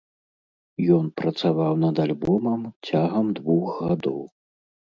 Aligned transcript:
Ён 0.95 1.05
працаваў 1.19 1.77
над 1.83 1.95
альбомам 2.05 2.61
цягам 2.87 3.25
двух 3.41 3.67
гадоў. 3.83 4.19